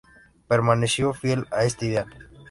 Permaneció 0.47 1.13
fiel 1.13 1.45
a 1.51 1.63
este 1.63 1.85
ideal. 1.85 2.07